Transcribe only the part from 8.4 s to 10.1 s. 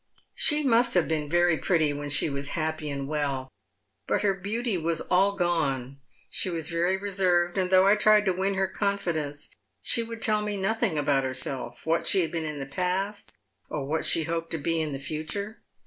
her confidence, slie